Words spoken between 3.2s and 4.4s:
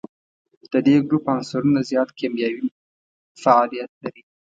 فعالیت لري.